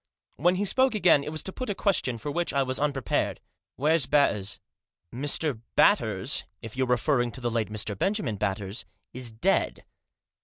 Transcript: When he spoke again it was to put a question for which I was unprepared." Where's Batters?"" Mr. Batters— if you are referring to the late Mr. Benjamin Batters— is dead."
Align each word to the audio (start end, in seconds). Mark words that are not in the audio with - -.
When 0.37 0.55
he 0.55 0.65
spoke 0.65 0.95
again 0.95 1.23
it 1.23 1.31
was 1.31 1.43
to 1.43 1.53
put 1.53 1.69
a 1.69 1.75
question 1.75 2.17
for 2.17 2.31
which 2.31 2.53
I 2.53 2.63
was 2.63 2.79
unprepared." 2.79 3.39
Where's 3.75 4.07
Batters?"" 4.07 4.57
Mr. 5.13 5.61
Batters— 5.75 6.43
if 6.63 6.75
you 6.75 6.85
are 6.85 6.95
referring 6.97 7.29
to 7.33 7.41
the 7.41 7.51
late 7.51 7.69
Mr. 7.69 7.95
Benjamin 7.95 8.37
Batters— 8.37 8.85
is 9.13 9.29
dead." 9.29 9.85